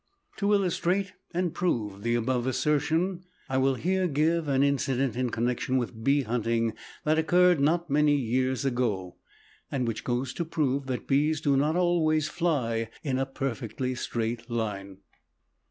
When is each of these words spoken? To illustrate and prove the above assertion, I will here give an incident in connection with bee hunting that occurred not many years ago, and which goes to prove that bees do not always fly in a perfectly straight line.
To 0.37 0.51
illustrate 0.55 1.13
and 1.31 1.53
prove 1.53 2.01
the 2.01 2.15
above 2.15 2.47
assertion, 2.47 3.23
I 3.47 3.59
will 3.59 3.75
here 3.75 4.07
give 4.07 4.47
an 4.47 4.63
incident 4.63 5.15
in 5.15 5.29
connection 5.29 5.77
with 5.77 6.03
bee 6.03 6.23
hunting 6.23 6.73
that 7.05 7.19
occurred 7.19 7.59
not 7.59 7.87
many 7.91 8.15
years 8.15 8.65
ago, 8.65 9.17
and 9.69 9.87
which 9.87 10.03
goes 10.03 10.33
to 10.33 10.43
prove 10.43 10.87
that 10.87 11.05
bees 11.05 11.39
do 11.39 11.55
not 11.55 11.75
always 11.75 12.27
fly 12.27 12.89
in 13.03 13.19
a 13.19 13.27
perfectly 13.27 13.93
straight 13.93 14.49
line. 14.49 14.97